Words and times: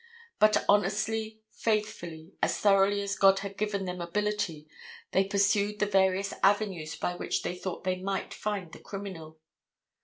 But 0.39 0.65
honestly, 0.67 1.41
faithfully, 1.51 2.33
as 2.41 2.59
thoroughly 2.59 3.03
as 3.03 3.15
God 3.15 3.37
had 3.45 3.55
given 3.55 3.85
them 3.85 4.01
ability, 4.01 4.67
they 5.11 5.25
pursued 5.25 5.77
the 5.77 5.85
various 5.85 6.33
avenues 6.41 6.95
by 6.95 7.13
which 7.15 7.43
they 7.43 7.55
thought 7.55 7.83
they 7.83 7.97
might 7.97 8.33
find 8.33 8.71
the 8.71 8.79
criminal. 8.79 9.37